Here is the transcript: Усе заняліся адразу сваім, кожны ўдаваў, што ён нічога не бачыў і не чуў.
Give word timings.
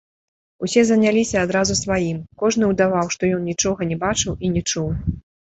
Усе 0.67 0.81
заняліся 0.89 1.37
адразу 1.47 1.75
сваім, 1.83 2.23
кожны 2.45 2.71
ўдаваў, 2.71 3.13
што 3.17 3.29
ён 3.39 3.47
нічога 3.51 3.81
не 3.91 3.97
бачыў 4.07 4.33
і 4.49 4.53
не 4.57 4.61
чуў. 4.73 4.89